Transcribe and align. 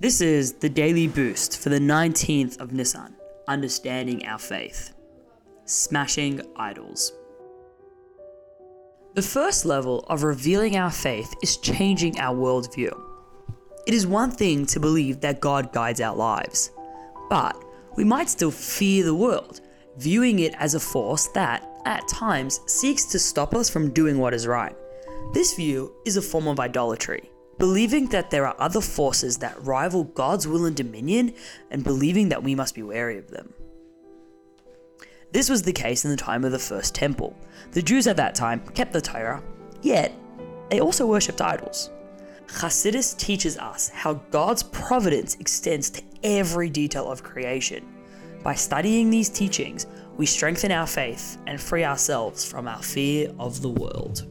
This 0.00 0.22
is 0.22 0.54
the 0.54 0.70
daily 0.70 1.08
boost 1.08 1.58
for 1.58 1.68
the 1.68 1.78
19th 1.78 2.58
of 2.58 2.70
Nissan, 2.70 3.12
understanding 3.46 4.24
our 4.24 4.38
faith. 4.38 4.94
Smashing 5.66 6.40
idols. 6.56 7.12
The 9.12 9.20
first 9.20 9.66
level 9.66 10.06
of 10.08 10.22
revealing 10.22 10.74
our 10.74 10.90
faith 10.90 11.34
is 11.42 11.58
changing 11.58 12.18
our 12.18 12.34
worldview. 12.34 12.98
It 13.86 13.92
is 13.92 14.06
one 14.06 14.30
thing 14.30 14.64
to 14.68 14.80
believe 14.80 15.20
that 15.20 15.40
God 15.40 15.70
guides 15.70 16.00
our 16.00 16.16
lives, 16.16 16.70
but 17.28 17.62
we 17.94 18.02
might 18.02 18.30
still 18.30 18.50
fear 18.50 19.04
the 19.04 19.14
world, 19.14 19.60
viewing 19.98 20.38
it 20.38 20.54
as 20.56 20.74
a 20.74 20.80
force 20.80 21.26
that, 21.34 21.62
at 21.84 22.08
times, 22.08 22.60
seeks 22.64 23.04
to 23.04 23.18
stop 23.18 23.54
us 23.54 23.68
from 23.68 23.92
doing 23.92 24.16
what 24.16 24.32
is 24.32 24.46
right. 24.46 24.74
This 25.34 25.52
view 25.52 25.94
is 26.06 26.16
a 26.16 26.22
form 26.22 26.48
of 26.48 26.58
idolatry, 26.58 27.30
believing 27.60 28.06
that 28.06 28.30
there 28.30 28.46
are 28.46 28.56
other 28.58 28.80
forces 28.80 29.38
that 29.38 29.62
rival 29.64 30.02
God's 30.02 30.48
will 30.48 30.64
and 30.64 30.74
dominion, 30.74 31.34
and 31.70 31.84
believing 31.84 32.30
that 32.30 32.42
we 32.42 32.56
must 32.56 32.74
be 32.74 32.82
wary 32.82 33.18
of 33.18 33.30
them. 33.30 33.52
This 35.30 35.48
was 35.48 35.62
the 35.62 35.72
case 35.72 36.04
in 36.04 36.10
the 36.10 36.16
time 36.16 36.44
of 36.44 36.50
the 36.50 36.58
First 36.58 36.94
Temple. 36.94 37.36
The 37.70 37.82
Jews 37.82 38.08
at 38.08 38.16
that 38.16 38.34
time 38.34 38.60
kept 38.74 38.92
the 38.92 39.00
Torah, 39.00 39.42
yet 39.82 40.12
they 40.70 40.80
also 40.80 41.06
worshipped 41.06 41.40
idols. 41.40 41.90
Hasidus 42.48 43.16
teaches 43.16 43.56
us 43.58 43.90
how 43.90 44.14
God's 44.30 44.64
providence 44.64 45.36
extends 45.38 45.90
to 45.90 46.02
every 46.24 46.68
detail 46.68 47.08
of 47.08 47.22
creation. 47.22 47.86
By 48.42 48.54
studying 48.54 49.10
these 49.10 49.28
teachings, 49.28 49.86
we 50.16 50.26
strengthen 50.26 50.72
our 50.72 50.86
faith 50.86 51.38
and 51.46 51.60
free 51.60 51.84
ourselves 51.84 52.44
from 52.44 52.66
our 52.66 52.82
fear 52.82 53.30
of 53.38 53.62
the 53.62 53.68
world. 53.68 54.26